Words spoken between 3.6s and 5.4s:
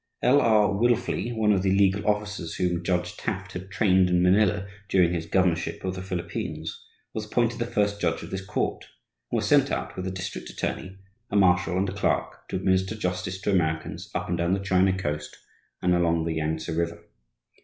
trained in Manila during his